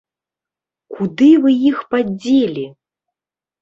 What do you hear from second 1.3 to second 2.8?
вы іх падзелі?